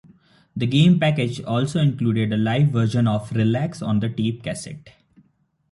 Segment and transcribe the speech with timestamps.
[0.55, 4.89] The game package also included a live version of "Relax" on tape cassette.